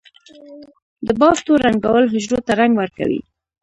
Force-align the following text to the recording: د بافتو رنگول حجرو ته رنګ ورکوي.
د 1.05 1.07
بافتو 1.19 1.51
رنگول 1.63 2.03
حجرو 2.13 2.39
ته 2.45 2.51
رنګ 2.59 2.73
ورکوي. 2.77 3.19